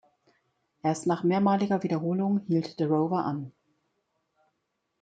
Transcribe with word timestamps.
Erst 0.81 1.05
nach 1.05 1.21
mehrmaliger 1.23 1.83
Wiederholung 1.83 2.39
hielt 2.47 2.79
der 2.79 2.87
Rover 2.87 3.23
an. 3.23 3.51